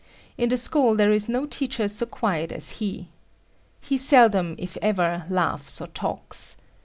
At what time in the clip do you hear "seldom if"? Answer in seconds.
3.99-4.75